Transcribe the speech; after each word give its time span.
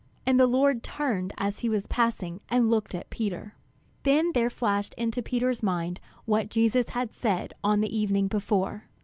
And 0.25 0.39
the 0.39 0.47
Lord 0.47 0.81
turned 0.81 1.31
as 1.37 1.59
he 1.59 1.69
was 1.69 1.85
passing 1.85 2.41
and 2.49 2.71
looked 2.71 2.95
at 2.95 3.11
Peter. 3.11 3.53
Then 4.01 4.31
there 4.33 4.49
flashed 4.49 4.95
into 4.95 5.21
Peter's 5.21 5.61
mind 5.61 5.99
what 6.25 6.49
Jesus 6.49 6.89
had 6.89 7.13
said 7.13 7.53
on 7.63 7.81
the 7.81 7.95
evening 7.95 8.27
before! 8.27 8.85